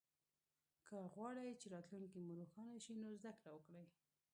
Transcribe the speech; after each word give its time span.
که 0.87 0.97
غواړی 1.13 1.59
چه 1.61 1.67
راتلونکې 1.75 2.19
مو 2.25 2.31
روښانه 2.39 2.75
شي 2.83 2.93
نو 3.01 3.09
زده 3.23 3.31
ګړې 3.43 3.51
وکړئ 3.53 3.87